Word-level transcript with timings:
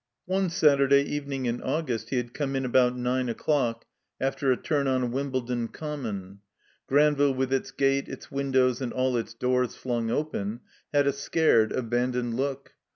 One 0.25 0.47
Satiu'day 0.47 1.03
evening 1.05 1.45
in 1.45 1.61
August 1.61 2.09
he 2.09 2.17
had 2.17 2.33
come 2.33 2.55
in 2.55 2.65
about 2.65 2.97
nine 2.97 3.29
o'clock 3.29 3.85
after 4.19 4.51
a 4.51 4.57
turn 4.57 4.87
on 4.87 5.11
Wimbledon 5.11 5.67
Com 5.67 6.01
mon. 6.01 6.39
Granville 6.87 7.35
with 7.35 7.53
its 7.53 7.69
gate, 7.69 8.09
its 8.09 8.31
windows, 8.31 8.81
and 8.81 8.91
all 8.93 9.15
its 9.15 9.35
doors 9.35 9.75
flung 9.75 10.09
open, 10.09 10.61
had 10.91 11.05
a 11.05 11.13
scared, 11.13 11.71
abandoned 11.71 12.33
look. 12.33 12.73